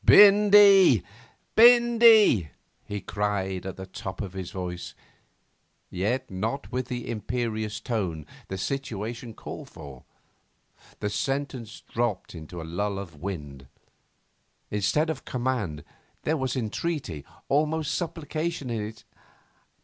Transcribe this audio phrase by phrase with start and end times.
[0.03, 1.03] 'Bindy,
[1.55, 2.49] Bindy!'
[2.85, 4.95] he cried, at the top of his voice,
[5.91, 10.03] yet not with the imperious tone the situation called for.
[11.01, 13.67] The sentence dropped into a lull of wind.
[14.71, 15.83] Instead of command
[16.23, 19.03] there was entreaty, almost supplication, in it.